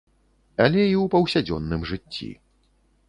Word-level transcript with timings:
Але 0.63 0.79
і 0.93 0.95
ў 1.01 1.05
паўсядзённым 1.15 1.81
жыцці. 1.91 2.31